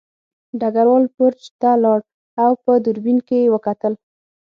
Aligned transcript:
ډګروال 0.59 1.05
برج 1.17 1.41
ته 1.59 1.69
لاړ 1.83 1.99
او 2.43 2.51
په 2.63 2.71
دوربین 2.85 3.17
کې 3.27 3.37
یې 3.43 3.51
وکتل 3.55 3.93